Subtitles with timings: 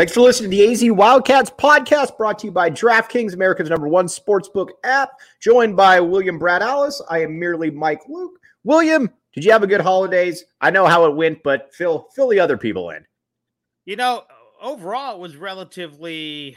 [0.00, 3.86] Thanks for listening to the AZ Wildcats podcast brought to you by DraftKings, America's number
[3.86, 5.10] one sportsbook app.
[5.42, 7.02] Joined by William Brad Allis.
[7.10, 8.40] I am merely Mike Luke.
[8.64, 10.42] William, did you have a good holidays?
[10.62, 13.04] I know how it went, but fill fill the other people in.
[13.84, 14.24] You know,
[14.62, 16.56] overall it was relatively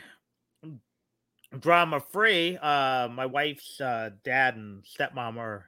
[1.59, 2.57] drama free.
[2.61, 5.65] Uh, my wife's uh, dad and stepmom are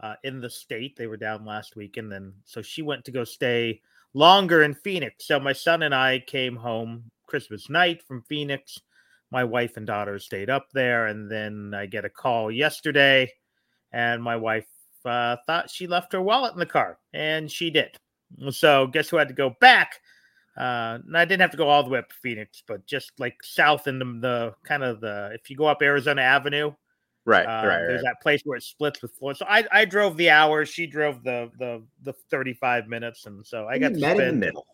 [0.00, 0.94] uh, in the state.
[0.98, 3.80] They were down last week, and then so she went to go stay
[4.12, 5.26] longer in Phoenix.
[5.26, 8.80] So my son and I came home Christmas night from Phoenix.
[9.30, 13.32] My wife and daughter stayed up there, and then I get a call yesterday,
[13.92, 14.66] and my wife
[15.04, 17.96] uh, thought she left her wallet in the car, and she did.
[18.50, 20.00] So guess who had to go back?
[20.56, 23.36] Uh, I didn't have to go all the way up to Phoenix, but just like
[23.42, 26.72] south in the, the kind of the if you go up Arizona Avenue,
[27.24, 28.04] right, uh, right, there's right.
[28.04, 29.38] that place where it splits with Florida.
[29.38, 33.66] So I, I drove the hour, she drove the the the 35 minutes, and so
[33.66, 34.66] I got You to met in the middle.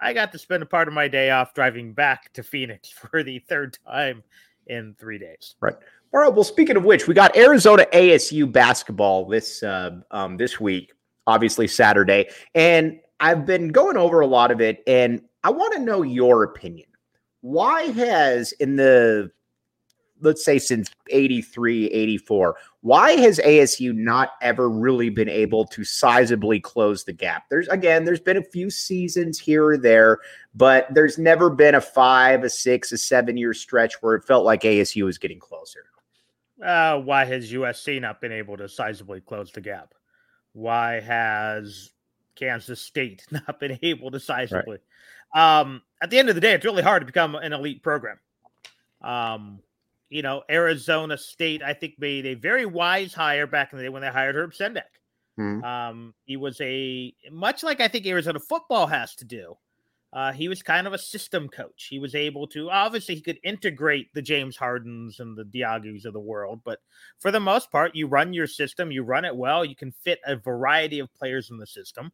[0.00, 3.22] I got to spend a part of my day off driving back to Phoenix for
[3.22, 4.22] the third time
[4.66, 5.56] in three days.
[5.60, 5.74] Right.
[6.14, 6.32] All right.
[6.32, 10.92] Well, speaking of which, we got Arizona ASU basketball this uh, um, this week,
[11.26, 15.80] obviously Saturday, and I've been going over a lot of it, and I want to
[15.80, 16.86] know your opinion.
[17.40, 19.30] Why has in the
[20.20, 26.62] let's say since 83 84 why has asu not ever really been able to sizably
[26.62, 30.18] close the gap there's again there's been a few seasons here or there
[30.54, 34.44] but there's never been a five a six a seven year stretch where it felt
[34.44, 35.84] like asu was getting closer
[36.62, 39.94] Uh, why has USC not been able to sizably close the gap?
[40.54, 41.92] Why has
[42.34, 44.78] Kansas State not been able to sizably?
[45.34, 48.18] Um, at the end of the day, it's really hard to become an elite program.
[49.02, 49.60] Um,
[50.10, 53.88] you know, Arizona State, I think, made a very wise hire back in the day
[53.88, 54.82] when they hired Herb Sendek.
[55.38, 55.62] Mhm.
[55.64, 59.56] Um, he was a much like I think Arizona football has to do.
[60.10, 61.86] Uh, he was kind of a system coach.
[61.90, 66.14] He was able to obviously he could integrate the James Hardens and the Diogus of
[66.14, 66.80] the world, but
[67.20, 70.18] for the most part, you run your system, you run it well, you can fit
[70.26, 72.10] a variety of players in the system.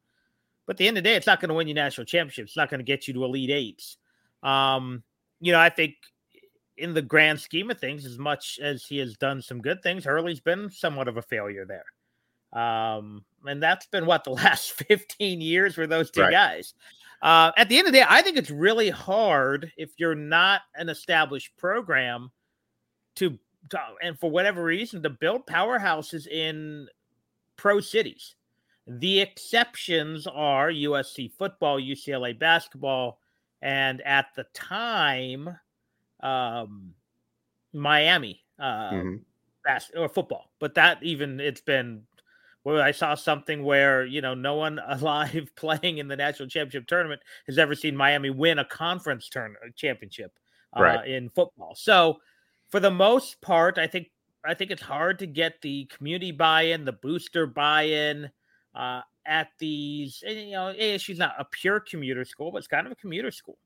[0.66, 2.50] But at the end of the day, it's not going to win you national championships.
[2.50, 3.97] It's not going to get you to elite eights.
[4.43, 5.04] Um,
[5.41, 5.94] you know, I think
[6.76, 10.04] in the grand scheme of things, as much as he has done some good things,
[10.04, 11.84] Hurley's been somewhat of a failure there.
[12.60, 16.32] Um, and that's been what the last 15 years for those two Right.
[16.32, 16.74] guys.
[17.22, 20.62] Uh, at the end of the day, I think it's really hard if you're not
[20.74, 22.30] an established program
[23.16, 23.38] to,
[23.70, 26.86] to and for whatever reason to build powerhouses in
[27.56, 28.34] pro cities.
[28.86, 33.18] The exceptions are USC football, UCLA basketball,
[33.62, 35.48] and at the time,
[36.24, 36.94] um,
[37.72, 39.24] Miami uh, Mhm.
[39.65, 40.53] bas- or football.
[40.60, 42.06] But that even it's been
[42.65, 46.86] well, I saw something where you know no one alive playing in the national championship
[46.88, 50.38] tournament has ever seen Miami win a conference turn championship
[50.74, 51.09] uh, Right.
[51.09, 51.74] in football.
[51.74, 52.21] So
[52.70, 54.10] for the most part, I think
[54.44, 58.30] I think it's hard to get the community buy-in, the booster buy-in
[58.74, 60.22] uh, at these.
[60.27, 63.59] You know, ASU's not a pure commuter school, but it's kind of a commuter school.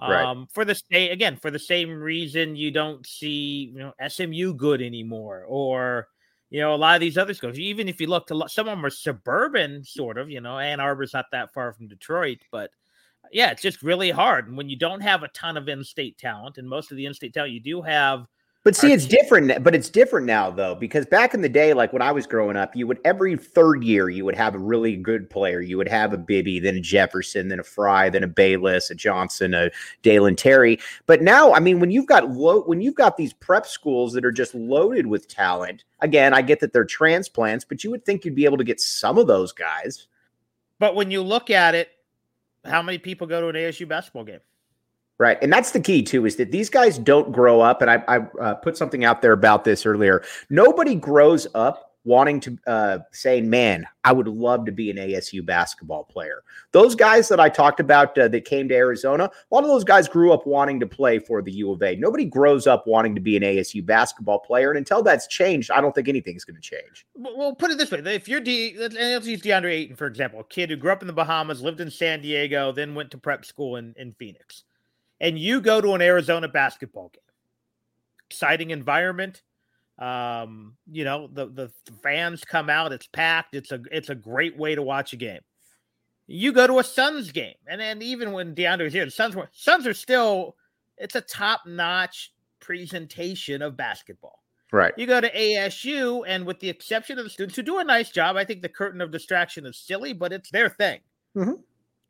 [0.00, 0.24] Right.
[0.24, 4.54] Um, for the state again, for the same reason you don't see you know SMU
[4.54, 6.08] good anymore, or
[6.50, 7.58] you know a lot of these other schools.
[7.58, 10.30] Even if you look to some of them are suburban, sort of.
[10.30, 12.70] You know, Ann Arbor's not that far from Detroit, but
[13.32, 14.48] yeah, it's just really hard.
[14.48, 17.32] And when you don't have a ton of in-state talent, and most of the in-state
[17.34, 18.26] talent you do have
[18.64, 19.62] but see, it's different.
[19.62, 22.56] But it's different now, though, because back in the day, like when I was growing
[22.56, 25.60] up, you would every third year you would have a really good player.
[25.60, 28.94] You would have a Bibby, then a Jefferson, then a Frye, then a Bayless, a
[28.94, 29.70] Johnson, a
[30.02, 30.80] Dalen Terry.
[31.04, 34.24] But now, I mean, when you've got low, when you've got these prep schools that
[34.24, 35.84] are just loaded with talent.
[36.00, 38.80] Again, I get that they're transplants, but you would think you'd be able to get
[38.80, 40.06] some of those guys.
[40.78, 41.90] But when you look at it,
[42.64, 44.40] how many people go to an ASU basketball game?
[45.18, 45.38] Right.
[45.40, 47.82] And that's the key, too, is that these guys don't grow up.
[47.82, 50.24] And I, I uh, put something out there about this earlier.
[50.50, 55.44] Nobody grows up wanting to uh, say, man, I would love to be an ASU
[55.44, 56.42] basketball player.
[56.72, 59.84] Those guys that I talked about uh, that came to Arizona, a lot of those
[59.84, 61.96] guys grew up wanting to play for the U of A.
[61.96, 64.70] Nobody grows up wanting to be an ASU basketball player.
[64.70, 67.06] And until that's changed, I don't think anything's going to change.
[67.14, 68.00] Well, put it this way.
[68.04, 71.06] If you're De- let's use DeAndre Ayton, for example, a kid who grew up in
[71.06, 74.64] the Bahamas, lived in San Diego, then went to prep school in, in Phoenix
[75.20, 77.20] and you go to an Arizona basketball game,
[78.30, 79.42] exciting environment.
[79.98, 81.72] Um, you know, the the
[82.02, 85.40] fans come out, it's packed, it's a it's a great way to watch a game.
[86.26, 89.36] You go to a Suns game, and then even when DeAndre DeAndre's here, the Suns
[89.36, 90.56] were Suns are still
[90.96, 94.40] it's a top-notch presentation of basketball.
[94.72, 94.92] Right.
[94.96, 98.10] You go to ASU, and with the exception of the students who do a nice
[98.10, 101.00] job, I think the curtain of distraction is silly, but it's their thing.
[101.36, 101.54] Mm-hmm.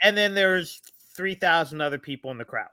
[0.02, 0.80] And then there's
[1.14, 2.68] 3,000 other people in the crowd.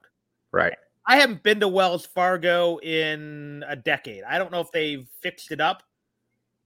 [0.52, 0.76] Right.
[1.08, 4.24] I haven't been to Wells Fargo in a decade.
[4.24, 5.84] I don't know if they've fixed it up,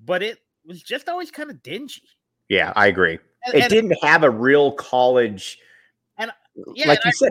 [0.03, 2.03] but it was just always kind of dingy.
[2.49, 3.17] Yeah, I agree.
[3.45, 5.59] And, it and, didn't have a real college.
[6.17, 6.31] And
[6.73, 7.29] yeah, like you I, said,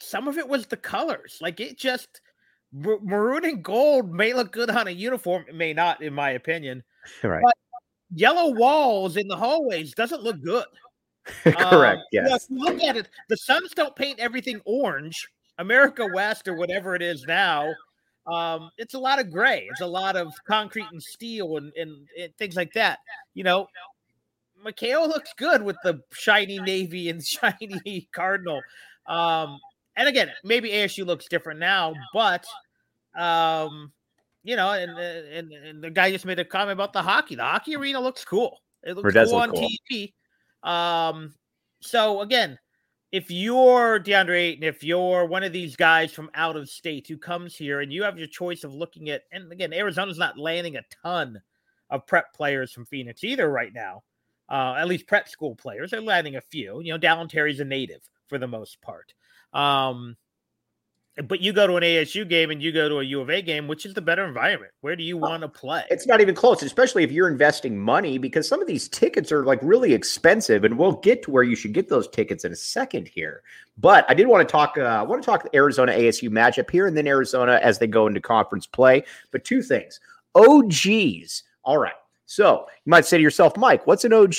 [0.00, 1.38] some of it was the colors.
[1.40, 2.20] Like it just
[2.72, 5.44] maroon and gold may look good on a uniform.
[5.48, 6.82] It may not, in my opinion.
[7.22, 7.42] Right.
[7.44, 7.54] But
[8.14, 10.64] yellow walls in the hallways doesn't look good.
[11.44, 11.98] Correct.
[11.98, 12.46] Um, yes.
[12.50, 13.08] You look at it.
[13.28, 15.28] The Suns don't paint everything orange.
[15.58, 17.72] America West or whatever it is now,
[18.26, 19.68] um, it's a lot of gray.
[19.70, 22.98] It's a lot of concrete and steel and, and, and things like that.
[23.34, 23.68] You know,
[24.64, 28.62] McKale looks good with the shiny navy and shiny cardinal.
[29.06, 29.58] Um,
[29.96, 32.44] and again, maybe ASU looks different now, but
[33.14, 33.92] um,
[34.42, 37.36] you know, and, and and the guy just made a comment about the hockey.
[37.36, 38.60] The hockey arena looks cool.
[38.82, 39.68] It looks cool on cool.
[39.90, 40.12] TV.
[40.64, 41.34] Um,
[41.80, 42.58] so again,
[43.12, 47.16] if you're DeAndre Ayton, if you're one of these guys from out of state who
[47.16, 50.76] comes here and you have your choice of looking at, and again, Arizona's not landing
[50.76, 51.40] a ton
[51.90, 54.02] of prep players from Phoenix either right now.
[54.48, 55.90] Uh, at least prep school players.
[55.90, 56.80] They're landing a few.
[56.82, 59.14] You know, Dalen Terry's a native for the most part.
[59.52, 60.16] Um,
[61.22, 63.40] but you go to an ASU game and you go to a U of A
[63.40, 64.72] game, which is the better environment?
[64.80, 65.84] Where do you want to play?
[65.90, 69.44] It's not even close, especially if you're investing money because some of these tickets are
[69.44, 72.56] like really expensive, and we'll get to where you should get those tickets in a
[72.56, 73.42] second here.
[73.78, 74.76] But I did want to talk.
[74.76, 77.86] Uh, I want to talk the Arizona ASU matchup here, and then Arizona as they
[77.86, 79.04] go into conference play.
[79.30, 80.00] But two things:
[80.34, 81.44] OGs.
[81.64, 81.94] All right.
[82.26, 84.34] So you might say to yourself, Mike, what's an OG?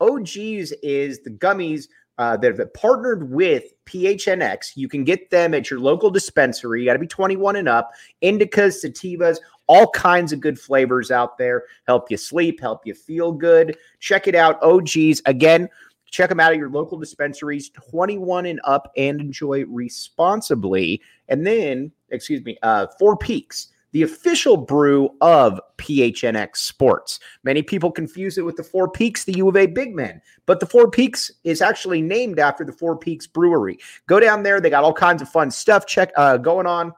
[0.00, 1.88] OGs is the gummies
[2.18, 4.76] uh, that have partnered with PHNX.
[4.76, 6.80] You can get them at your local dispensary.
[6.80, 7.92] You got to be 21 and up.
[8.22, 11.64] Indicas, sativas, all kinds of good flavors out there.
[11.86, 13.76] Help you sleep, help you feel good.
[14.00, 14.62] Check it out.
[14.62, 15.22] OGs.
[15.26, 15.68] Again,
[16.10, 21.02] check them out at your local dispensaries, 21 and up, and enjoy responsibly.
[21.28, 27.20] And then, excuse me, uh, Four Peaks the official brew of PHNX Sports.
[27.44, 30.58] Many people confuse it with the Four Peaks, the U of A Big Men, but
[30.58, 33.78] the Four Peaks is actually named after the Four Peaks Brewery.
[34.08, 36.92] Go down there; they got all kinds of fun stuff check uh, going on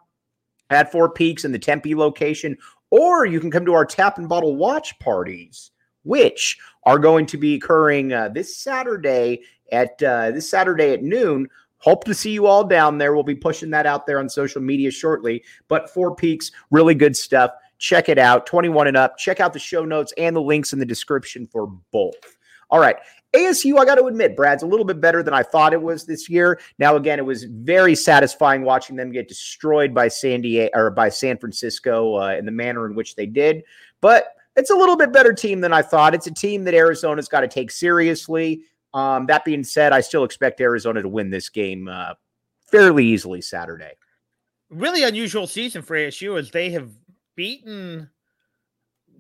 [0.71, 2.57] at Four Peaks in the Tempe location,
[2.91, 5.73] or you can come to our tap and bottle watch parties,
[6.05, 11.47] which are going to be occurring uh, this Saturday at uh, this Saturday at noon
[11.87, 13.15] Hope to see you all down there.
[13.15, 15.45] We'll be pushing that out there on social media shortly.
[15.69, 17.53] But Four Peaks, really good stuff.
[17.79, 18.45] Check it out.
[18.45, 19.17] 21 and up.
[19.19, 22.17] Check out the show notes and the links in the description for both.
[22.71, 22.97] All right.
[23.35, 26.05] ASU, I got to admit, Brad's a little bit better than I thought it was
[26.05, 26.59] this year.
[26.81, 31.09] Now, again, it was very satisfying watching them get destroyed by San Diego or by
[31.09, 33.63] San Francisco uh, in the manner in which they did.
[34.01, 36.17] But it's a little bit better team than I thought.
[36.17, 38.63] It's a team that Arizona's got to take seriously.
[38.97, 42.15] Um, that being said, I still expect Arizona to win this game uh,
[42.71, 43.93] fairly easily Saturday.
[44.71, 46.91] Really unusual season for ASU as they have
[47.35, 48.09] beaten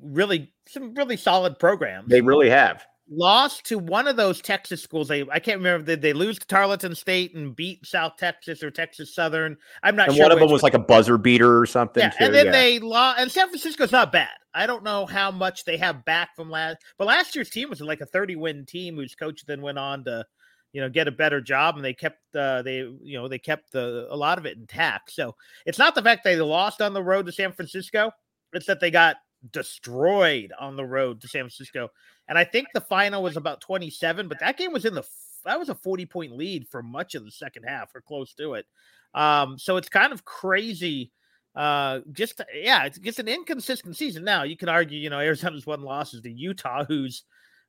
[0.03, 2.09] really some really solid programs.
[2.09, 5.09] They really have lost to one of those Texas schools.
[5.09, 5.87] They I can't remember.
[5.87, 9.57] Did they lose to Tarleton State and beat South Texas or Texas Southern?
[9.83, 10.25] I'm not and sure.
[10.25, 12.03] One of them was like a buzzer beater or something.
[12.03, 12.25] Yeah, too.
[12.25, 12.53] and then yeah.
[12.53, 13.21] they lost.
[13.21, 14.31] And San Francisco's not bad.
[14.55, 17.81] I don't know how much they have back from last, but last year's team was
[17.81, 20.25] like a 30 win team whose coach then went on to
[20.73, 23.73] you know get a better job, and they kept uh, they you know they kept
[23.73, 25.13] the a lot of it intact.
[25.13, 25.35] So
[25.65, 28.11] it's not the fact they lost on the road to San Francisco;
[28.53, 29.17] it's that they got
[29.51, 31.91] destroyed on the road to San Francisco.
[32.29, 35.05] And I think the final was about 27, but that game was in the
[35.45, 38.55] that was a 40 point lead for much of the second half or close to
[38.55, 38.67] it.
[39.15, 41.13] Um, so it's kind of crazy.
[41.55, 44.25] Uh, just yeah, it's just an inconsistent season.
[44.25, 47.23] Now you can argue, you know, Arizona's one losses to Utah, who's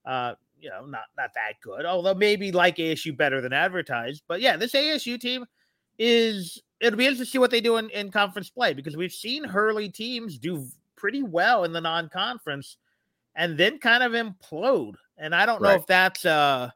[0.05, 4.23] uh, you know, not not that good, although maybe like ASU better than advertised.
[4.27, 5.45] But yeah, this ASU team
[5.99, 9.11] is it'll be interesting to see what they do in, in conference play because we've
[9.11, 12.77] seen Hurley teams do pretty well in the non-conference
[13.35, 14.95] and then kind of implode.
[15.17, 16.71] And I don't know if that's uh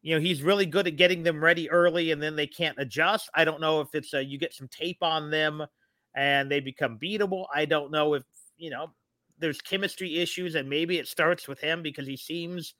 [0.00, 3.28] you know, he's really good at getting them ready early and then they can't adjust.
[3.34, 5.66] I don't know if it's uh, you get some tape on them
[6.14, 7.46] and they become beatable.
[7.54, 8.22] I don't know if,
[8.56, 8.92] you know,
[9.38, 12.74] there's chemistry issues and maybe it starts with him because he seems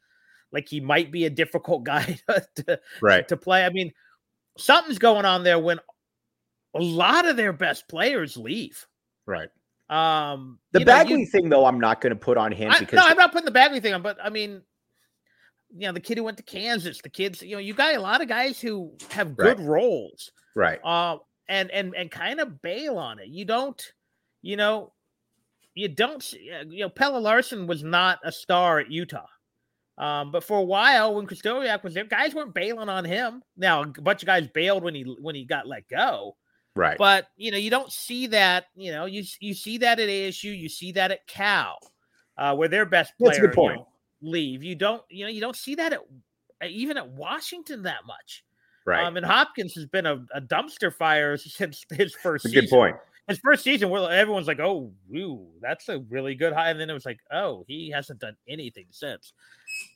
[0.52, 2.18] like he might be a difficult guy
[2.56, 3.26] to, right.
[3.28, 3.64] to play.
[3.64, 3.92] I mean,
[4.56, 5.80] something's going on there when
[6.74, 8.86] a lot of their best players leave.
[9.26, 9.48] Right.
[9.90, 12.78] Um, the Bagley know, you, thing, though, I'm not going to put on him I,
[12.78, 14.02] because no, I'm not putting the Bagley thing on.
[14.02, 14.62] But I mean,
[15.74, 18.00] you know, the kid who went to Kansas, the kids, you know, you got a
[18.00, 19.66] lot of guys who have good right.
[19.66, 20.78] roles, right?
[20.84, 21.16] Uh,
[21.48, 23.28] and and and kind of bail on it.
[23.28, 23.82] You don't,
[24.42, 24.92] you know,
[25.74, 26.32] you don't.
[26.32, 29.26] You know, Pelle Larsson was not a star at Utah.
[29.96, 33.42] Um, but for a while, when Krystkowiak was there, guys weren't bailing on him.
[33.56, 36.36] Now a bunch of guys bailed when he when he got let go.
[36.78, 36.96] Right.
[36.96, 38.66] But you know, you don't see that.
[38.76, 41.76] You know, you you see that at ASU, you see that at Cal,
[42.36, 43.72] uh, where their best player That's a good point.
[43.72, 44.62] You know, leave.
[44.62, 46.00] You don't, you know, you don't see that at
[46.70, 48.44] even at Washington that much.
[48.86, 49.04] Right.
[49.04, 52.44] Um, and Hopkins has been a, a dumpster fire since his first.
[52.44, 52.96] That's a good point.
[53.26, 56.88] His first season, where everyone's like, "Oh, ooh, that's a really good high," and then
[56.88, 59.32] it was like, "Oh, he hasn't done anything since."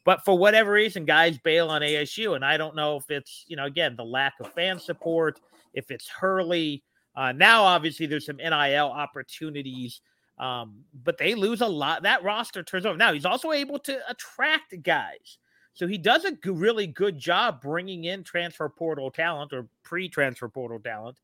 [0.04, 3.54] But for whatever reason, guys bail on ASU, and I don't know if it's you
[3.54, 5.38] know again the lack of fan support
[5.74, 6.82] if it's Hurley.
[7.14, 10.00] Uh, now, obviously, there's some NIL opportunities,
[10.38, 12.02] um, but they lose a lot.
[12.02, 12.96] That roster turns over.
[12.96, 15.38] Now, he's also able to attract guys.
[15.74, 20.48] So he does a really good job bringing in transfer portal talent or pre transfer
[20.48, 21.18] portal talent,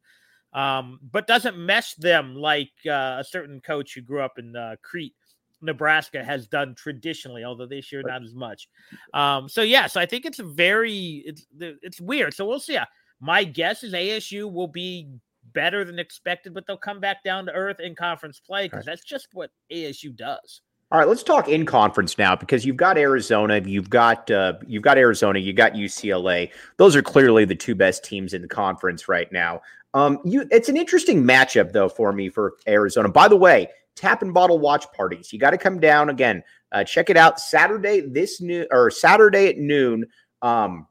[0.55, 4.77] um, but doesn't mesh them like uh, a certain coach who grew up in uh,
[4.83, 5.15] Crete,
[5.61, 8.69] Nebraska has done traditionally, although this year not as much.
[9.13, 12.35] Um, so yes, I think it's very it's it's weird.
[12.35, 12.79] So we'll see.
[13.21, 15.09] My guess is ASU will be
[15.53, 18.87] better than expected, but they'll come back down to earth in conference play because right.
[18.87, 20.63] that's just what ASU does.
[20.91, 24.83] All right, let's talk in conference now because you've got Arizona, you've got uh, you've
[24.83, 26.51] got Arizona, you got UCLA.
[26.79, 29.61] Those are clearly the two best teams in the conference right now.
[29.93, 33.11] Um, you, it's an interesting matchup though for me for Arizona.
[33.11, 35.31] By the way, tap and bottle watch parties.
[35.31, 36.43] You got to come down again.
[36.73, 40.07] Uh, check it out Saturday this new or Saturday at noon.
[40.41, 40.87] Um,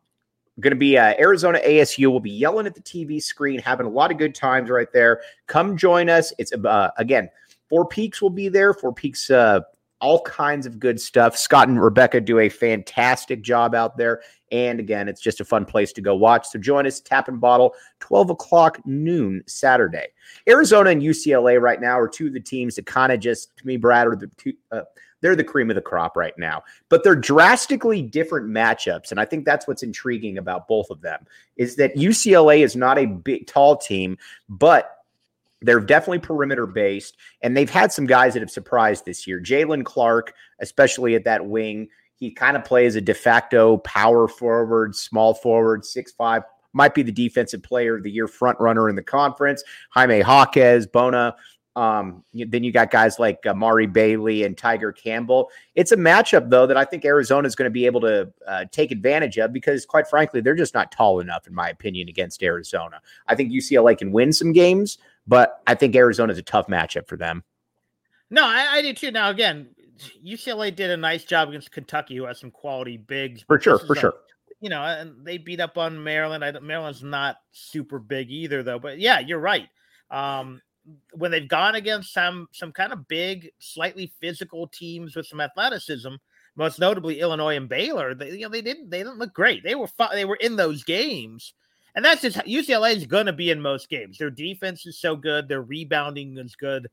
[0.61, 2.09] going to be uh, Arizona ASU.
[2.09, 5.21] We'll be yelling at the TV screen, having a lot of good times right there.
[5.47, 6.33] Come join us.
[6.37, 7.29] It's uh, again,
[7.69, 8.73] Four Peaks will be there.
[8.73, 9.61] Four Peaks, uh,
[9.99, 11.37] all kinds of good stuff.
[11.37, 14.21] Scott and Rebecca do a fantastic job out there.
[14.51, 16.47] And again, it's just a fun place to go watch.
[16.47, 20.07] So join us, Tap and Bottle, 12 o'clock noon Saturday.
[20.47, 23.67] Arizona and UCLA right now are two of the teams that kind of just, to
[23.67, 24.53] me, Brad, are the two.
[24.71, 24.81] Uh,
[25.21, 26.63] they're the cream of the crop right now.
[26.89, 29.11] But they're drastically different matchups.
[29.11, 32.97] And I think that's what's intriguing about both of them is that UCLA is not
[32.97, 34.97] a big, tall team, but
[35.61, 37.17] they're definitely perimeter based.
[37.41, 39.41] And they've had some guys that have surprised this year.
[39.41, 41.89] Jaylen Clark, especially at that wing.
[42.15, 46.43] He kind of plays a de facto power forward, small forward, six five.
[46.73, 49.63] Might be the defensive player of the year front runner in the conference.
[49.91, 51.35] Jaime Jaquez, Bona,
[51.77, 55.51] um, then you got guys like uh, Mari Bailey and Tiger Campbell.
[55.75, 58.65] It's a matchup, though, that I think Arizona is going to be able to uh,
[58.71, 62.41] take advantage of because, quite frankly, they're just not tall enough, in my opinion, against
[62.41, 62.99] Arizona.
[63.27, 67.07] I think UCLA can win some games, but I think Arizona is a tough matchup
[67.07, 67.43] for them.
[68.31, 69.11] No, I, I do too.
[69.11, 69.67] Now, again,
[70.25, 73.43] UCLA did a nice job against Kentucky, who has some quality bigs.
[73.43, 74.13] For sure, for a, sure.
[74.61, 76.43] You know, and they beat up on Maryland.
[76.43, 78.79] I, Maryland's not super big either, though.
[78.79, 79.69] But yeah, you're right.
[80.09, 80.59] Um,
[81.13, 86.15] when they've gone against some some kind of big, slightly physical teams with some athleticism,
[86.55, 89.63] most notably Illinois and Baylor, they you know they didn't they didn't look great.
[89.63, 91.53] They were they were in those games,
[91.95, 94.17] and that's just UCLA is going to be in most games.
[94.17, 96.87] Their defense is so good, their rebounding is good.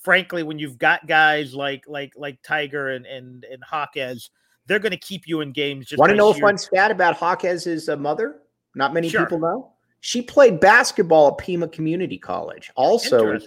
[0.00, 4.30] Frankly, when you've got guys like like like Tiger and and and Jaquez,
[4.66, 5.86] they're going to keep you in games.
[5.86, 8.42] Just want to know a fun stat about Jaquez's uh, mother?
[8.74, 9.24] Not many sure.
[9.24, 9.72] people know.
[10.00, 12.70] She played basketball at Pima Community College.
[12.76, 13.38] Also,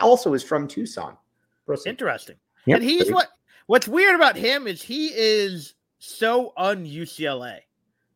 [0.00, 1.16] also is from Tucson.
[1.66, 1.90] Proceed.
[1.90, 2.36] Interesting.
[2.66, 2.76] Yep.
[2.80, 3.28] And he's what
[3.66, 7.58] what's weird about him is he is so un UCLA.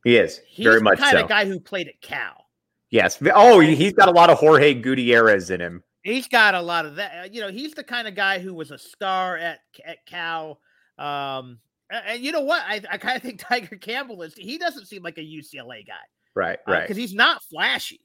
[0.04, 1.22] He is He's very the much kind so.
[1.22, 2.46] of guy who played at Cal.
[2.90, 3.18] yes.
[3.34, 5.82] Oh, he's got a lot of Jorge Gutierrez in him.
[6.02, 7.12] He's got a lot of that.
[7.24, 10.58] uh, You know, he's the kind of guy who was a star at at Cal.
[10.98, 11.58] Um,
[11.90, 12.62] and, you know what?
[12.66, 14.34] I, I kind of think Tiger Campbell is.
[14.34, 15.94] He doesn't seem like a UCLA guy.
[16.34, 16.58] Right.
[16.66, 16.82] Right.
[16.82, 18.00] because he's not flashy.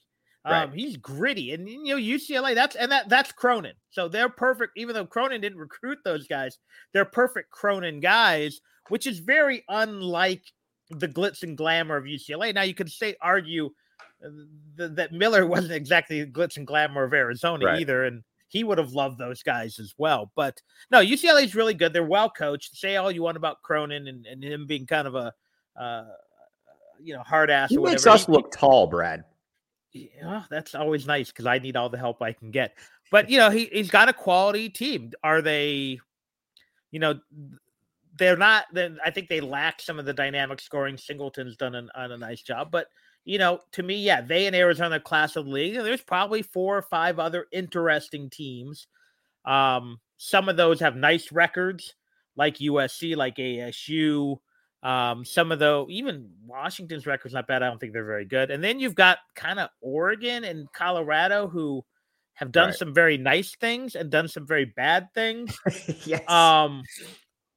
[0.46, 0.64] Right.
[0.64, 2.56] Um, he's gritty, and you know UCLA.
[2.56, 3.74] That's and that that's Cronin.
[3.90, 4.74] So they're perfect.
[4.78, 6.58] Even though Cronin didn't recruit those guys,
[6.94, 10.44] they're perfect Cronin guys, which is very unlike
[10.90, 12.54] the glitz and glamour of UCLA.
[12.54, 13.70] Now you could say argue
[14.26, 14.30] uh,
[14.78, 17.82] th- that Miller wasn't exactly the glitz and glamour of Arizona Right.
[17.82, 20.32] either, and he would have loved those guys as well.
[20.36, 20.60] But
[20.90, 21.92] no, UCLA is really good.
[21.92, 22.78] They're well coached.
[22.78, 25.34] Say all you want about Cronin and, and him being kind of a
[25.80, 26.06] uh,
[27.02, 27.70] you know hard ass.
[27.70, 29.24] he or makes us look tall, Brad.
[29.92, 32.76] Yeah, that's always nice because I need all the help I can get.
[33.12, 35.12] But you know, he he's got a quality team.
[35.24, 36.00] Are they,
[36.92, 37.20] you know,
[38.18, 38.66] they're not.
[38.72, 40.98] Then I think they lack some of the dynamic scoring.
[40.98, 42.88] Singleton's done an, on a nice job, but
[43.26, 45.76] you know, to me, yeah, they and Arizona class of the league.
[45.76, 48.88] and There's probably four or five other interesting teams.
[49.46, 51.96] Um, some of those have nice records,
[52.36, 54.38] like USC, like ASU.
[54.82, 57.64] Um, some of the even Washington's record's not bad.
[57.64, 58.50] I don't think they're very good.
[58.52, 61.84] And then you've got kind of Oregon and Colorado who
[62.36, 62.78] have done Right.
[62.78, 65.58] some very nice things and done some very bad things.
[66.06, 66.28] yes.
[66.30, 66.84] Um,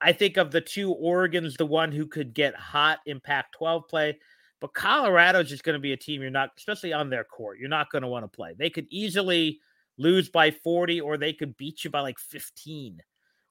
[0.00, 3.86] I think of the two, Oregon's the one who could get hot in Pac 12
[3.88, 4.18] play,
[4.60, 7.68] but Colorado's just going to be a team you're not, especially on their court, you're
[7.68, 8.56] not going to want to play.
[8.58, 9.60] They could easily
[9.98, 13.00] lose by 40 or they could beat you by like 15.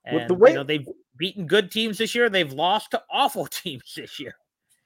[0.04, 2.28] And, With the way- you know, they've beaten good teams this year.
[2.28, 4.34] They've lost to awful teams this year.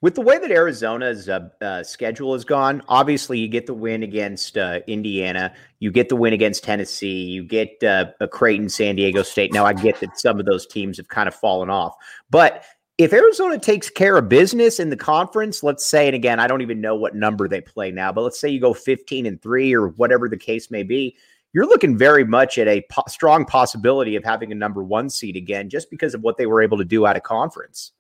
[0.03, 4.03] With the way that Arizona's uh, uh, schedule has gone, obviously you get the win
[4.03, 8.97] against uh, Indiana, you get the win against Tennessee, you get uh, a Creighton, San
[8.97, 9.55] Diego State.
[9.55, 11.95] Now I get that some of those teams have kind of fallen off,
[12.29, 12.63] but
[12.99, 16.63] if Arizona takes care of business in the conference, let's say, and again, I don't
[16.63, 19.75] even know what number they play now, but let's say you go 15 and three
[19.75, 21.17] or whatever the case may be,
[21.57, 25.37] you're looking very much at a po- strong possibility of having a number one seed
[25.37, 27.93] again, just because of what they were able to do out of conference.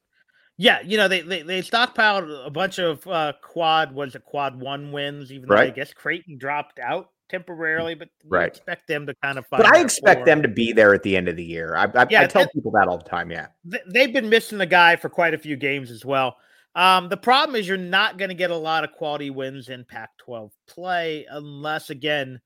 [0.59, 4.61] Yeah, you know they they, they stockpiled a bunch of uh, quad was it quad
[4.61, 8.47] one wins, even though I guess Creighton dropped out temporarily, but Right.
[8.49, 9.47] expect them to kind of.
[9.51, 11.75] But I expect them to be there at the end of the year.
[11.77, 13.31] I, I, Yeah, I tell that- people that all the time.
[13.31, 13.49] Yeah.
[13.71, 16.37] Th- They've been missing the guy for quite a few games as well.
[16.75, 19.85] Um, the problem is you're not going to get a lot of quality wins in
[19.87, 22.40] Pac-12 play unless again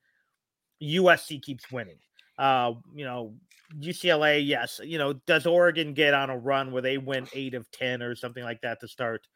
[0.82, 1.98] USC keeps winning.
[2.38, 3.34] Uh, you know,
[3.78, 4.80] UCLA, yes.
[4.82, 8.14] You know, does Oregon get on a run where they win eight of ten or
[8.14, 9.26] something like that to start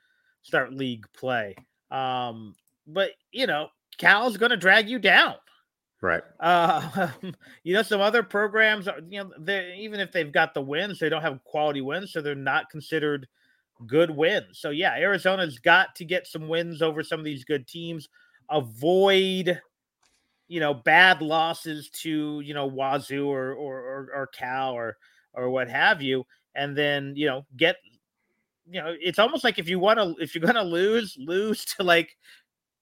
[0.43, 1.55] start league play?
[1.91, 2.55] Um,
[2.87, 5.35] but you know, Cal's going to drag you down.
[6.01, 6.23] Right.
[6.39, 7.09] Uh,
[7.63, 10.99] you know, some other programs, are, you know, they even if they've got the wins,
[10.99, 13.27] they don't have quality wins, so they're not considered
[13.87, 14.59] good wins.
[14.59, 18.09] So yeah, Arizona's got to get some wins over some of these good teams.
[18.51, 19.61] Avoid,
[20.49, 24.97] you know, bad losses to you know Wazoo or or or, or Cal or
[25.33, 27.77] or what have you, and then you know get.
[28.67, 31.83] You know, it's almost like if you want to, if you're gonna lose, lose to
[31.83, 32.17] like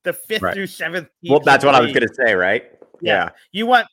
[0.04, 0.54] the fifth Right.
[0.54, 1.08] through seventh.
[1.28, 2.34] Well, that's what I was going to say.
[2.34, 2.70] Right.
[3.00, 3.30] Yeah.
[3.50, 3.88] You want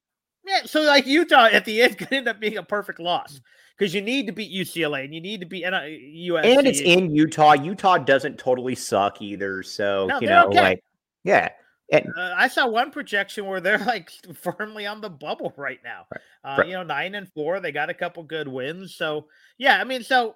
[0.49, 3.39] yeah, so like Utah at the end could end up being a perfect loss
[3.77, 6.58] because you need to beat UCLA and you need to beat uh, USC.
[6.58, 7.53] And it's in Utah.
[7.53, 9.62] Utah doesn't totally suck either.
[9.63, 10.62] So No, you know, okay.
[10.62, 10.84] like,
[11.23, 11.49] yeah.
[11.91, 16.08] And Uh, I saw one projection where they're like firmly on the bubble right now.
[16.43, 16.67] Uh, Right.
[16.67, 17.60] You know, nine and four.
[17.60, 18.95] They got a couple good wins.
[18.95, 20.36] So yeah, I mean, so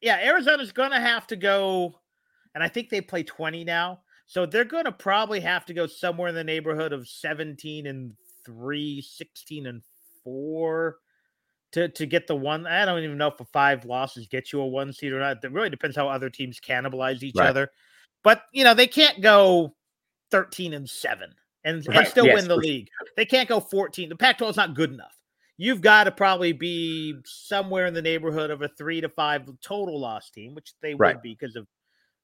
[0.00, 2.00] yeah, Arizona's going to have to go,
[2.54, 4.00] and I think they play twenty now.
[4.26, 8.12] So they're going to probably have to go somewhere in the neighborhood of seventeen and
[8.44, 9.82] three, 16 and
[10.24, 10.96] four.
[11.72, 14.60] To, to get the one, I don't even know if a five losses get you
[14.60, 15.44] a one seed or not.
[15.44, 17.50] It really depends how other teams cannibalize each Right.
[17.50, 17.70] other.
[18.24, 19.75] But you know, they can't go
[20.30, 21.30] 13 and 7
[21.64, 22.88] and, and still yes, win the league.
[23.16, 24.08] They can't go 14.
[24.08, 25.16] The Pac 12 is not good enough.
[25.58, 29.98] You've got to probably be somewhere in the neighborhood of a three to five total
[29.98, 31.14] loss team, which they Right.
[31.16, 31.66] would be because of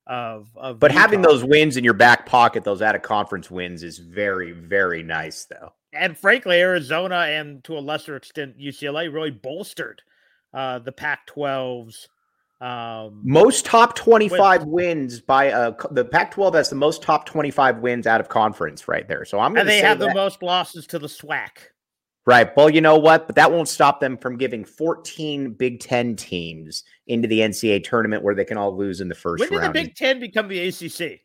[0.08, 3.84] of of but having those wins in your back pocket, those out of conference wins,
[3.84, 5.72] is very, very nice, though.
[5.92, 10.02] and frankly, Arizona and to a lesser extent UCLA really bolstered
[10.52, 12.08] uh, the Pac-12's.
[12.62, 18.06] Um, Most top twenty-five wins by uh the Pac-12 has the most top twenty-five wins
[18.06, 19.24] out of conference right there.
[19.24, 20.08] So I'm going and to they have that.
[20.10, 21.48] the most losses to the SWAC.
[22.24, 22.56] Right.
[22.56, 23.26] Well, you know what?
[23.26, 28.22] But that won't stop them from giving 14 Big Ten teams into the NCAA tournament
[28.22, 29.70] where they can all lose in the first When did the.
[29.72, 31.20] Big Ten become the ACC?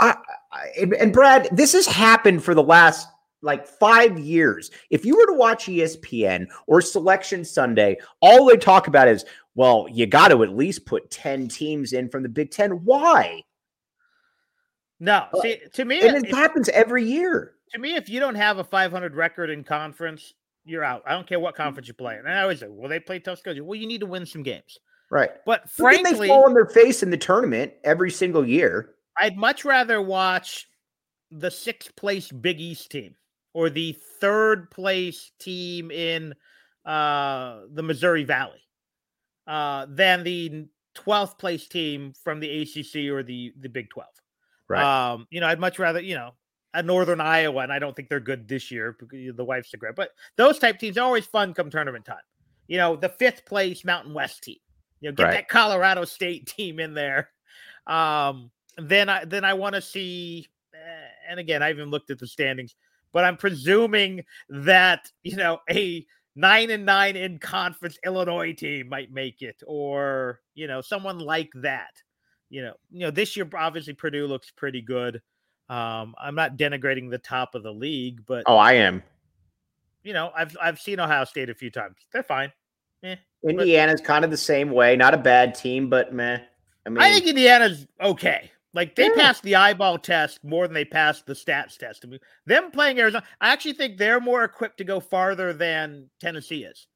[0.00, 0.16] I,
[0.52, 3.08] I, and Brad, this has happened for the last
[3.42, 4.70] like five years.
[4.90, 9.24] If you were to watch ESPN or Selection Sunday, all they talk about is,
[9.54, 12.84] well, you got to at least put 10 teams in from the Big Ten.
[12.84, 13.42] Why?
[15.00, 17.54] No, uh, see, to me, and it if, happens every year.
[17.72, 20.32] to me, if you don't have a 500 record in conference,
[20.64, 21.02] you're out.
[21.04, 22.16] I don't care what conference you play.
[22.16, 23.66] And I always say, well, they play tough schedule.
[23.66, 24.78] Well, you need to win some games.
[25.10, 25.30] Right.
[25.44, 28.94] But frankly, they fall on their face in the tournament every single year.
[29.18, 30.68] I'd much rather watch
[31.32, 33.16] the sixth place Big East team
[33.54, 36.34] or the third place team in
[36.84, 38.62] uh, the Missouri Valley
[39.46, 44.08] uh, than the 12th place team from the ACC or the, the Big 12.
[44.84, 46.32] Um, you know, I'd much rather, you know,
[46.74, 49.76] a Northern Iowa, and I don't think they're good this year because the wife's a
[49.76, 52.16] great, but those type teams are always fun come tournament time.
[52.66, 54.56] You know, the fifth place Mountain West team,
[55.00, 55.32] you know, get Right.
[55.34, 57.28] that Colorado State team in there.
[57.86, 62.18] Um, then I then I want to see, eh, and again, I haven't looked at
[62.18, 62.74] the standings,
[63.12, 69.12] but I'm presuming that you know a nine and nine in conference Illinois team might
[69.12, 71.90] make it, or you know someone like that.
[72.50, 75.20] You know, you know this year obviously Purdue looks pretty good.
[75.68, 79.02] Um, I'm not denigrating the top of the league, but Oh, I am.
[80.02, 81.96] you know I've I've seen Ohio State a few times.
[82.12, 82.52] They're fine.
[83.04, 83.16] Eh.
[83.48, 84.96] Indiana's kind of the same way.
[84.96, 86.38] Not a bad team, but meh.
[86.84, 88.50] I mean, I think Indiana's okay.
[88.74, 89.14] Like they Yeah.
[89.16, 92.04] passed the eyeball test more than they passed the stats test.
[92.04, 96.08] I mean, them playing Arizona, I actually think they're more equipped to go farther than
[96.20, 96.86] Tennessee is.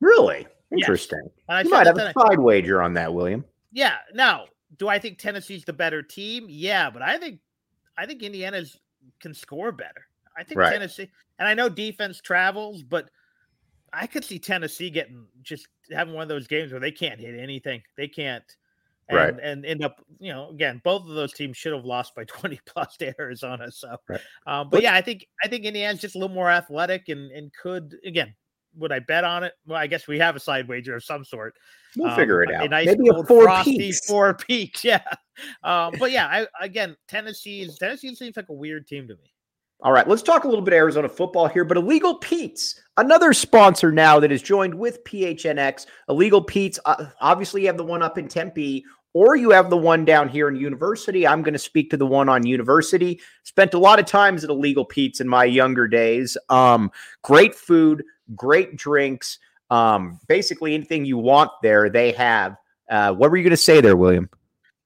[0.00, 0.80] really Yes.
[0.82, 1.30] interesting.
[1.48, 3.46] I You might have a I- side wager on that, William.
[3.72, 3.96] yeah.
[4.12, 6.46] Now, do I think Tennessee's the better team?
[6.50, 7.40] Yeah, but I think
[7.96, 8.78] I think Indiana's
[9.20, 10.06] can score better.
[10.36, 10.70] I think Right.
[10.70, 13.08] Tennessee, and I know defense travels, but
[13.90, 17.38] I could see Tennessee getting just having one of those games where they can't hit
[17.40, 17.82] anything.
[17.96, 18.44] They can't.
[19.08, 19.34] And, Right.
[19.40, 22.58] and end up, you know, again, both of those teams should have lost by 20
[22.66, 23.70] plus to Arizona.
[23.70, 24.20] So, Right.
[24.46, 27.30] um, but But- yeah, I think I think Indiana's just a little more athletic and
[27.30, 28.34] and could again.
[28.78, 29.54] Would I bet on it?
[29.64, 31.54] Well, I guess we have a side wager of some sort.
[31.96, 32.68] We'll Um, figure it a out.
[32.70, 34.06] nice Maybe a four frosty peaks.
[34.06, 34.84] four peaks.
[34.84, 35.02] Yeah.
[35.62, 36.26] Um, but yeah,
[36.60, 39.32] I again Tennessee is Tennessee seems like a weird team to me.
[39.80, 41.64] All right, let's talk a little bit Arizona football here.
[41.64, 45.86] But Illegal Pete's, another sponsor now that is joined with PHNX.
[46.08, 49.76] Illegal Pete's, uh, obviously, you have the one up in Tempe, or you have the
[49.76, 51.26] one down here in University.
[51.26, 53.20] I'm going to speak to the one on University.
[53.42, 56.38] Spent a lot of times at Illegal Pete's in my younger days.
[56.48, 56.90] Um,
[57.22, 58.02] great food,
[58.34, 59.38] great drinks.
[59.70, 62.56] Um, basically, anything you want there, they have.
[62.90, 64.30] Uh, what were you going to say there, William?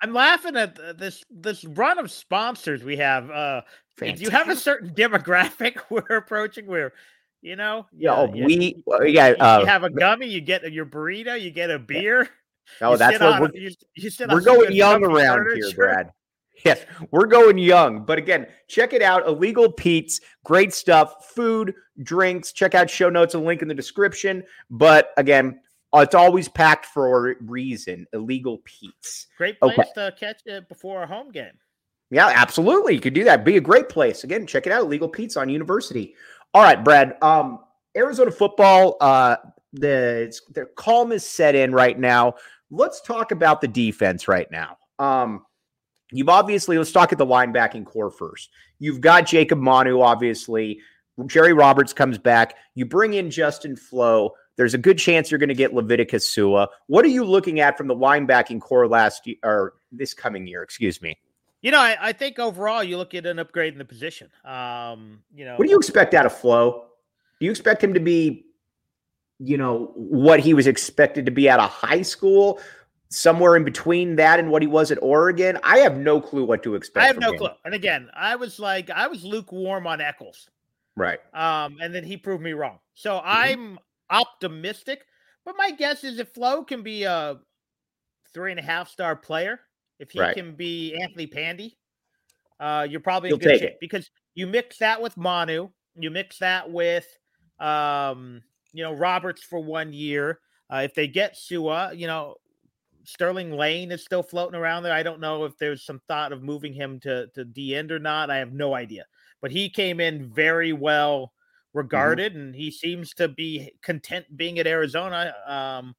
[0.01, 3.31] I'm laughing at this this run of sponsors we have.
[3.31, 3.63] Uh,
[3.99, 6.67] do you have a certain demographic we're approaching?
[6.67, 6.93] Where
[7.43, 10.71] you know, Yeah, oh, you- we, yeah, you, uh, you have a gummy, you get
[10.73, 12.29] your burrito, you get a beer.
[12.83, 15.71] oh, that's what on, we're, you, you We're going young around here.
[15.75, 16.11] Brad.
[16.63, 18.05] Yes, we're going young.
[18.05, 19.27] But again, check it out.
[19.27, 21.31] Illegal Pete's, great stuff.
[21.35, 22.53] Food, drinks.
[22.53, 24.43] Check out show notes, a link in the description.
[24.69, 25.61] But again,
[25.94, 28.07] uh, it's always packed for a reason.
[28.12, 29.26] Illegal Pete's.
[29.37, 29.88] Great place Okay.
[29.94, 31.53] to catch it before a home game.
[32.11, 32.94] Yeah, absolutely.
[32.94, 33.44] You could do that.
[33.44, 34.24] Be a great place.
[34.24, 34.83] Again, check it out.
[34.83, 36.14] Illegal Pete's on University.
[36.55, 37.16] All right, Brad.
[37.22, 37.61] Um,
[37.96, 38.96] Arizona football.
[39.00, 39.37] Uh,
[39.72, 42.35] the it's, their calm is set in right now.
[42.70, 44.76] Let's talk about the defense right now.
[44.98, 45.44] Um,
[46.11, 48.50] you've obviously let's talk at the linebacking core first.
[48.81, 50.81] You've got Jacob Manu, obviously.
[51.26, 52.55] Jerry Roberts comes back.
[52.74, 54.33] You bring in Justin Flowe.
[54.61, 56.68] There's a good chance you're going to get Leviticus Sua.
[56.87, 60.62] What are you looking at from the linebacking core last year or this coming year?
[60.62, 61.18] Excuse me.
[61.62, 64.29] You know, I, I think overall you look at an upgrade in the position.
[64.44, 66.85] Um, you know, What do you expect out of Flowe?
[67.38, 68.44] Do you expect him to be,
[69.38, 72.61] you know, what he was expected to be out of high school,
[73.09, 75.59] somewhere in between that and what he was at Oregon?
[75.64, 77.03] I have no clue what to expect.
[77.03, 77.38] I have no him.
[77.38, 77.49] clue.
[77.64, 80.51] And again, I was like, I was lukewarm on Echols.
[80.96, 81.20] Right.
[81.33, 82.79] Um, and then he proved me wrong.
[82.92, 83.27] So Mm-hmm.
[83.27, 83.79] I'm
[84.11, 85.05] optimistic,
[85.44, 87.38] but my guess is if Flowe can be a
[88.33, 89.61] three and a half star player,
[89.99, 90.35] if he Right.
[90.35, 91.79] can be Anthony Pandy,
[92.59, 93.79] uh, you're probably He'll in good shape it.
[93.81, 97.07] because you mix that with Manu, you mix that with,
[97.59, 98.42] um,
[98.73, 100.40] you know, Roberts for one year.
[100.73, 102.37] Uh, if they get Sua, you know,
[103.05, 104.92] Sterling Lane is still floating around there.
[104.92, 107.99] I don't know if there's some thought of moving him to to D end or
[107.99, 108.31] not.
[108.31, 109.05] I have no idea.
[109.40, 111.33] But he came in very well
[111.72, 115.35] regarded, and he seems to be content being at Arizona.
[115.46, 115.94] Um,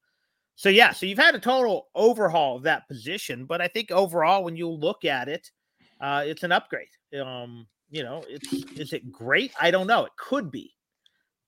[0.54, 4.44] so yeah, so you've had a total overhaul of that position, but I think overall,
[4.44, 5.50] when you look at it,
[6.00, 6.88] uh, it's an upgrade.
[7.20, 9.52] Um, you know, it's is it great?
[9.60, 10.04] I don't know.
[10.04, 10.74] It could be,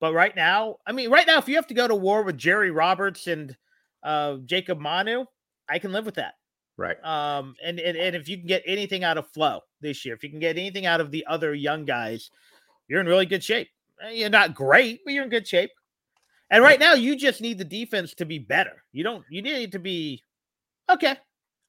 [0.00, 2.38] but right now, I mean, right now, if you have to go to war with
[2.38, 3.56] Jerry Roberts and
[4.02, 5.24] uh, Jacob Manu,
[5.68, 6.34] I can live with that.
[6.76, 7.02] Right.
[7.04, 10.24] Um, and, and and if you can get anything out of Flowe this year, if
[10.24, 12.30] you can get anything out of the other young guys,
[12.88, 13.68] you're in really good shape.
[14.02, 15.70] Eh, You're not great, but you're in good shape.
[16.50, 18.83] And right now, you just need the defense to be better.
[18.92, 19.24] You don't.
[19.30, 20.22] You need it to be
[20.90, 21.16] okay.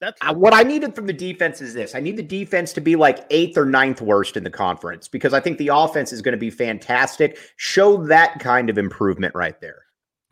[0.00, 1.94] That's I, what I needed from the defense is this.
[1.94, 5.32] I need the defense to be like eighth or ninth worst in the conference because
[5.32, 7.38] I think the offense is going to be fantastic.
[7.56, 9.82] Show that kind of improvement right there.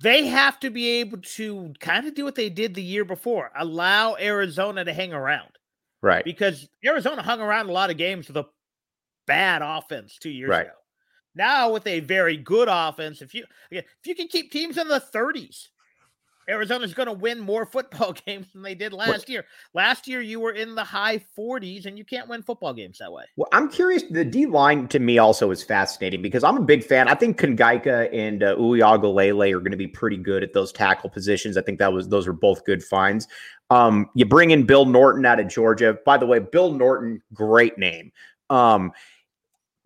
[0.02, 3.50] They have to be able to kind of do what they did the year before.
[3.56, 5.48] Allow Arizona to hang around.
[6.02, 6.24] Right.
[6.26, 8.44] Because Arizona hung around a lot of games with a
[9.26, 10.66] bad offense two years Right.
[10.66, 10.74] ago.
[11.34, 15.00] Now with a very good offense, if you if you can keep teams in the
[15.00, 15.68] 30s,
[16.48, 19.44] Arizona's going to win more football games than they did last year.
[19.72, 23.12] Last year you were in the high 40s and you can't win football games that
[23.12, 23.24] way.
[23.36, 24.04] Well, I'm curious.
[24.10, 27.08] The D line to me also is fascinating because I'm a big fan.
[27.08, 31.10] I think Kangaika and uh, Uyagalele are going to be pretty good at those tackle
[31.10, 31.56] positions.
[31.56, 33.26] I think that was those are both good finds.
[33.70, 35.98] Um, you bring in Bill Norton out of Georgia.
[36.04, 38.12] By the way, Bill Norton, great name.
[38.50, 38.92] Um,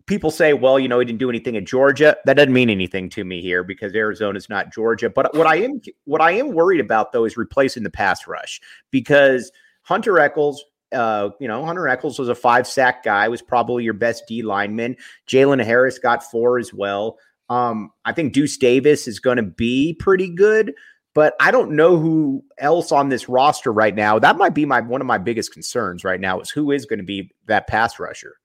[0.09, 2.17] people say, well, you know, he didn't do anything at Georgia.
[2.25, 5.09] That doesn't mean anything to me here because Arizona's not Georgia.
[5.09, 8.59] But what I am what I am worried about though is replacing the pass rush
[8.91, 9.51] because
[9.83, 10.65] Hunter Echols.
[10.91, 14.41] Uh, you know, Hunter Echols was a five sack guy, was probably your best D
[14.41, 14.97] lineman.
[15.27, 17.19] Jalen Harris got four as well.
[17.47, 20.73] Um, I think Deuce Davis is going to be pretty good,
[21.13, 24.17] but I don't know who else on this roster right now.
[24.17, 26.97] That might be my one of my biggest concerns right now is who is going
[26.97, 28.37] to be that pass rusher.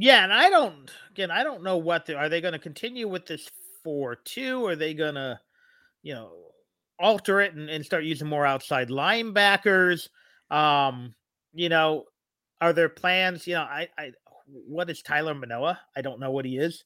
[0.00, 3.06] Yeah, and I don't again, I don't know what they are they going to continue
[3.06, 3.48] with this
[3.86, 5.38] 4-2 or are they going to,
[6.02, 6.32] you know,
[6.98, 10.08] alter it and, and start using more outside linebackers?
[10.50, 11.14] Um,
[11.52, 12.04] you know,
[12.62, 14.12] are there plans, you know, I I
[14.46, 15.78] what is Tyler Manoa?
[15.94, 16.82] I don't know what he is.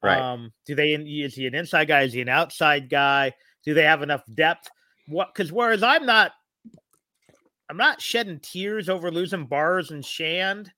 [0.00, 0.20] Right.
[0.20, 2.02] Um, do they is he an inside guy?
[2.02, 3.34] Is he an outside guy?
[3.64, 4.70] Do they have enough depth?
[5.08, 6.30] What because whereas I'm not
[7.68, 10.70] I'm not shedding tears over losing Barrs and Shand.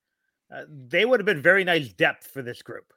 [0.54, 2.92] Uh, they would have been very nice depth for this group.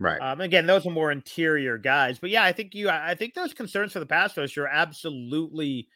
[0.00, 0.20] Right.
[0.20, 3.52] Um, again, those are more interior guys, but yeah, I think you, I think those
[3.54, 5.88] concerns for the pass rush are absolutely.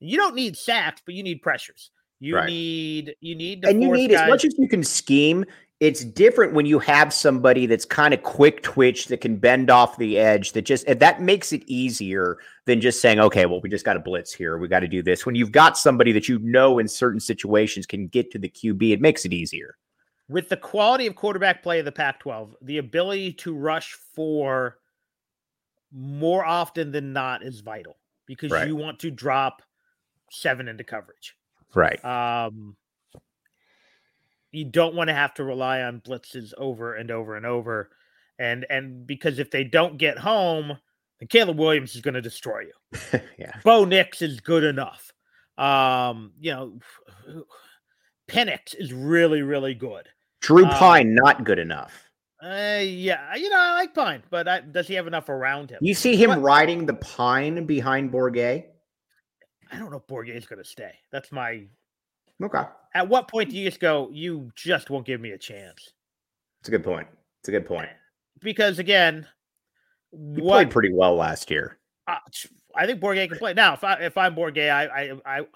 [0.00, 1.90] You don't need sacks, but you need pressures.
[2.20, 2.46] You Right.
[2.46, 5.44] need, you need, to and you force need as much as you can scheme
[5.80, 9.98] it's different when you have somebody that's kind of quick twitch that can bend off
[9.98, 13.84] the edge that just that makes it easier than just saying okay well we just
[13.84, 16.38] got to blitz here we got to do this when you've got somebody that you
[16.38, 19.76] know in certain situations can get to the qb it makes it easier
[20.28, 24.78] with the quality of quarterback play of the Pac-12, the ability to rush for
[25.92, 28.66] more often than not is vital because Right.
[28.66, 29.62] you want to drop
[30.30, 31.36] seven into coverage.
[31.74, 32.76] right Um,
[34.50, 37.90] you don't want to have to rely on blitzes over and over and over,
[38.38, 40.78] and and because if they don't get home,
[41.18, 43.20] then Caleb Williams is going to destroy you.
[43.38, 45.12] yeah Bo Nix is good enough.
[45.58, 46.78] Um, you know,
[48.28, 50.08] Penix is really really good.
[50.40, 52.08] drew Um, Pyne not good enough
[52.42, 55.78] Uh, yeah, you know I like Pyne, but I, does he have enough around him?
[55.80, 58.66] you see him What- riding the pine behind Bourguet?
[59.72, 60.92] I don't know if Bourguet's going to stay.
[61.10, 61.64] That's my.
[62.42, 64.08] okay At what point do you just go?
[64.12, 65.92] You just won't give me a chance
[66.60, 67.06] it's a good point
[67.40, 67.88] it's a good point
[68.40, 69.26] because again,
[70.12, 72.16] he what played pretty well last year Uh,
[72.76, 73.54] I think Bourguet can play.
[73.54, 74.84] Now, if I if I'm Bourguet, I
[75.24, 75.46] I I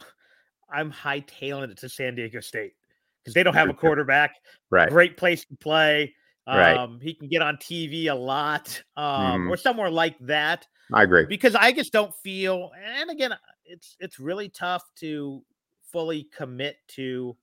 [0.70, 2.74] I'm hightailing it to San Diego State
[3.22, 4.35] because they don't have a quarterback.
[4.70, 6.14] right Great place to play.
[6.46, 6.76] Right.
[6.76, 9.50] Um, he can get on TV a lot, um, Mhm.
[9.50, 10.66] or somewhere like that.
[10.94, 12.70] i agree Because I just don't feel.
[12.83, 13.35] And again,
[13.66, 15.44] it's it's really tough to
[15.83, 17.37] fully commit to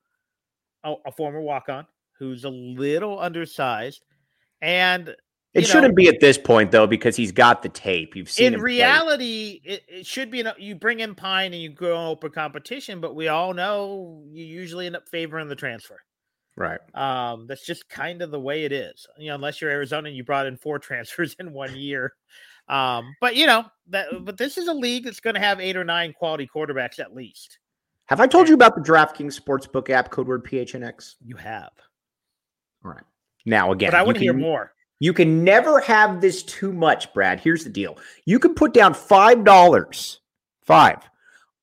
[0.84, 1.86] a, a former walk on
[2.18, 4.04] who's a little undersized,
[4.62, 5.16] and
[5.56, 8.14] It you shouldn't be at this point though, because he's got the tape.
[8.14, 10.44] You've seen in reality, it, it should be.
[10.58, 14.86] You bring in Pyne and you go open competition, but we all know you usually
[14.86, 16.02] end up favoring the transfer.
[16.58, 16.82] right?
[16.94, 19.08] Um, that's just kind of the way it is.
[19.18, 22.14] You know, unless you're Arizona and you brought in four transfers in one year.
[22.68, 24.08] Um, but you know that.
[24.26, 27.16] But this is a league that's going to have eight or nine quality quarterbacks at
[27.16, 27.60] least.
[28.08, 31.16] Have I told you about the DraftKings Sportsbook app, code word PHNX?
[31.26, 31.72] You have,
[32.84, 33.04] All right.
[33.46, 34.75] Now again, but I want to hear more.
[35.00, 37.40] You can never have this too much, Brad.
[37.40, 40.22] Here's the deal: you can put down five dollars,
[40.64, 41.00] five,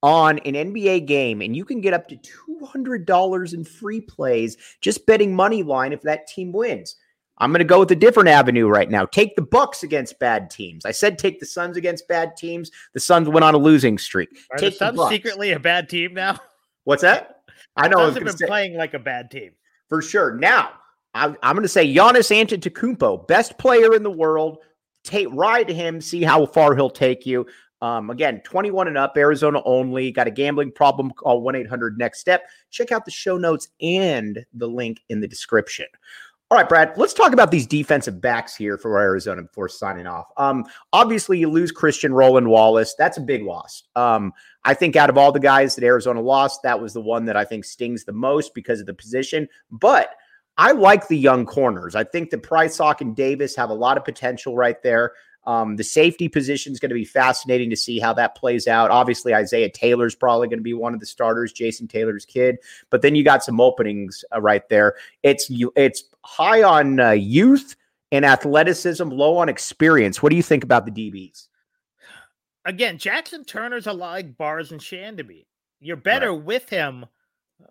[0.02, 4.00] on an NBA game, and you can get up to two hundred dollars in free
[4.00, 6.96] plays just betting money line if that team wins.
[7.38, 9.04] I'm going to go with a different avenue right now.
[9.06, 10.84] Take the Bucks against bad teams.
[10.84, 12.70] I said take the Suns against bad teams.
[12.92, 14.28] The Suns went on a losing streak.
[14.52, 15.10] Are take the Suns Bucks.
[15.12, 16.38] secretly a bad team now?
[16.84, 17.42] What's that?
[17.76, 18.06] I know.
[18.06, 19.52] I've been say- playing like a bad team.
[19.88, 20.34] for sure.
[20.36, 20.72] Now,
[21.14, 24.58] I'm, I'm going to say Giannis Antetokounmpo, best player in the world.
[25.04, 27.46] Take ride him, see how far he'll take you.
[27.82, 30.12] Um, again, 21 and up, Arizona only.
[30.12, 31.10] Got a gambling problem?
[31.10, 32.44] Call 1 800 Next Step.
[32.70, 35.86] Check out the show notes and the link in the description.
[36.52, 40.26] All right, Brad, let's talk about these defensive backs here for Arizona before signing off.
[40.36, 42.94] Um, obviously, you lose Christian Roland Wallace.
[42.96, 43.84] That's a big loss.
[43.96, 44.32] Um,
[44.64, 47.38] I think out of all the guys that Arizona lost, that was the one that
[47.38, 49.48] I think stings the most because of the position.
[49.70, 50.14] But
[50.58, 51.94] I like the young corners.
[51.94, 55.12] I think that Prysock and Davis have a lot of potential right there.
[55.44, 58.90] Um, the safety position is going to be fascinating to see how that plays out.
[58.90, 62.58] Obviously, Isaiah Taylor's probably going to be one of the starters, Jason Taylor's kid.
[62.90, 64.94] But then you got some openings uh, right there.
[65.22, 67.74] It's it's high on uh, youth
[68.12, 70.22] and athleticism, low on experience.
[70.22, 71.48] What do you think about the DBs?
[72.64, 75.46] Again, Jackson Turner's a lot like Bars and Shandaby.
[75.80, 76.44] You're better right.
[76.44, 77.06] with him,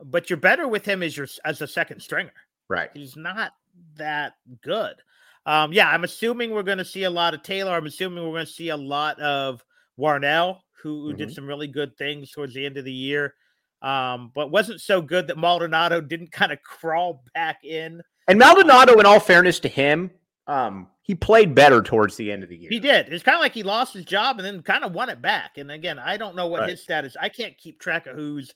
[0.04, 2.34] but you're better with him as your as a second stringer.
[2.72, 2.90] Right.
[2.94, 3.52] He's not
[3.98, 4.96] that good.
[5.46, 7.74] Um, yeah, I'm assuming we're going to see a lot of Taylor.
[7.74, 9.62] I'm assuming we're going to see a lot of
[10.00, 11.18] Warnell, who, who mm-hmm.
[11.18, 13.34] did some really good things towards the end of the year,
[13.82, 18.02] um, but wasn't so good that Maldonado didn't kind of crawl back in.
[18.30, 20.10] And Maldonado, in all fairness to him,
[20.48, 22.70] um, he played better towards the end of the year.
[22.72, 23.12] He did.
[23.12, 25.58] It's kind of like he lost his job and then kind of won it back.
[25.58, 26.70] And again, I don't know what right.
[26.70, 27.18] his status.
[27.20, 28.54] I can't keep track of who's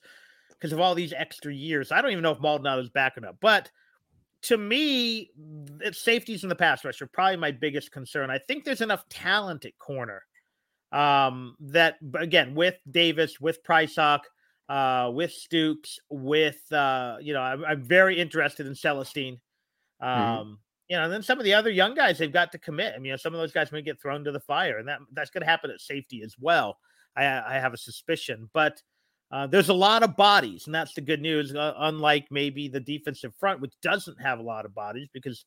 [0.48, 1.92] because of all these extra years.
[1.92, 3.70] I don't even know if Maldonado's backing up, but
[4.46, 5.30] to me,
[5.92, 8.30] safeties in the pass rush are probably my biggest concern.
[8.30, 10.22] I think there's enough talent at corner
[10.92, 14.20] um, that, again, with Davis, with Prysock,
[14.68, 19.40] uh, with Stukes, with, uh, you know, I'm, I'm very interested in Celestine.
[20.02, 20.08] Mm-hmm.
[20.08, 20.52] Um, mm-hmm.
[20.88, 22.94] You know, and then some of the other young guys they've got to commit.
[22.94, 24.86] I mean, you know, some of those guys may get thrown to the fire, and
[24.86, 26.78] that that's going to happen at safety as well.
[27.16, 28.80] I, I have a suspicion, but
[29.30, 31.54] uh, there's a lot of bodies, and that's the good news.
[31.54, 35.44] Uh, unlike maybe the defensive front, which doesn't have a lot of bodies, because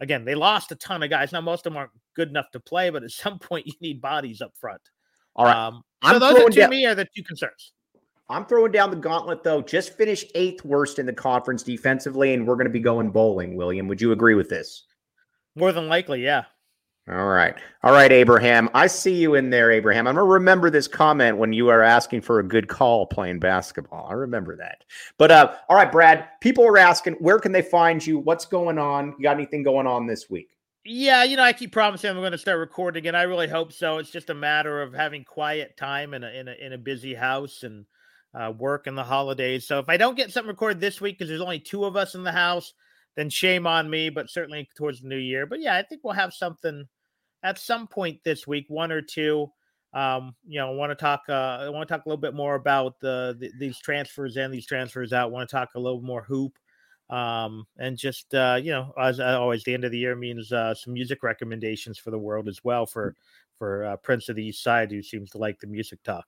[0.00, 1.32] again, they lost a ton of guys.
[1.32, 4.00] Now, most of them aren't good enough to play, but at some point, you need
[4.00, 4.82] bodies up front.
[5.36, 5.56] All right.
[5.56, 7.72] Um, so I'm those are to down, me are the two concerns.
[8.28, 9.62] I'm throwing down the gauntlet though.
[9.62, 13.56] Just finish eighth worst in the conference defensively, and we're going to be going bowling.
[13.56, 14.84] William, would you agree with this?
[15.54, 16.44] More than likely, yeah.
[17.10, 17.54] All right.
[17.82, 18.70] All right, Abraham.
[18.74, 20.06] I see you in there, Abraham.
[20.06, 23.40] I'm going to remember this comment when you are asking for a good call playing
[23.40, 24.06] basketball.
[24.08, 24.84] I remember that.
[25.18, 28.20] But uh, all right, Brad, people are asking, where can they find you?
[28.20, 29.16] What's going on?
[29.18, 30.50] You got anything going on this week?
[30.84, 33.72] Yeah, you know, I keep promising I'm going to start recording and I really hope
[33.72, 33.98] so.
[33.98, 37.14] It's just a matter of having quiet time in a in a, in a busy
[37.14, 37.84] house and
[38.34, 39.66] uh, work in the holidays.
[39.66, 42.14] So if I don't get something recorded this week because there's only two of us
[42.14, 42.74] in the house,
[43.16, 45.46] then shame on me, but certainly towards the new year.
[45.46, 46.88] But yeah, I think we'll have something
[47.42, 49.50] at some point this week, one or two.
[49.94, 51.22] Um, you know, want to talk.
[51.28, 54.52] Uh, I want to talk a little bit more about the, the, these transfers and
[54.52, 55.30] these transfers out.
[55.30, 56.58] Want to talk a little more hoop,
[57.10, 60.74] um, and just uh, you know, as always, the end of the year means uh,
[60.74, 63.14] some music recommendations for the world as well for
[63.58, 66.24] for uh, Prince of the East Side, who seems to like the music talk.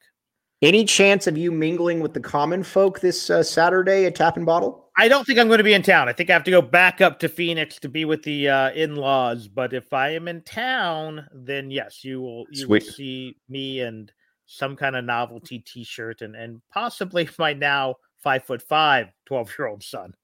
[0.64, 4.46] Any chance of you mingling with the common folk this uh, Saturday at Tap and
[4.46, 4.88] Bottle?
[4.96, 6.08] I don't think I'm going to be in town.
[6.08, 8.70] I think I have to go back up to Phoenix to be with the uh,
[8.70, 9.46] in-laws.
[9.46, 12.46] But if I am in town, then yes, you will.
[12.50, 12.84] You Sweet.
[12.84, 14.10] will see me and
[14.46, 19.68] some kind of novelty T-shirt and and possibly my now five foot five 12 year
[19.68, 20.14] old son.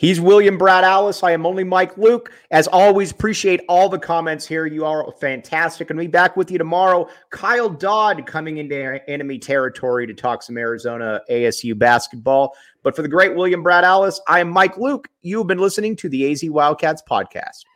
[0.00, 1.22] He's William Brad Allis.
[1.22, 2.32] I am only Mike Luke.
[2.50, 4.64] As always, appreciate all the comments here.
[4.64, 5.90] You are fantastic.
[5.90, 7.06] And we be back with you tomorrow.
[7.28, 12.56] Kyle Dodd coming into enemy territory to talk some Arizona ASU basketball.
[12.82, 15.06] But for the great William Brad Allis, I am Mike Luke.
[15.20, 17.66] You've been listening to the AZ Wildcats podcast.